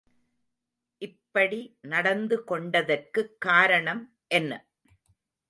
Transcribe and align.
இப்படி 0.97 1.77
நடந்து 1.81 2.43
கொண்டதற்குக் 2.47 3.37
காரணம் 3.39 4.13
என்ன? 4.27 4.65